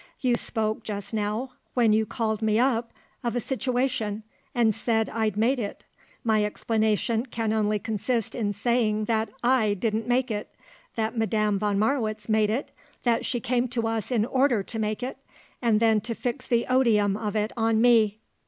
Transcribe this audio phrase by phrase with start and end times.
[0.19, 2.91] "You spoke, just now, when you called me up,
[3.23, 4.23] of a situation
[4.55, 5.85] and said I'd made it.
[6.23, 10.49] My explanation can only consist in saying that I didn't make it;
[10.95, 12.71] that Madame von Marwitz made it;
[13.03, 15.19] that she came to us in order to make it
[15.61, 18.17] and then to fix the odium of it on me."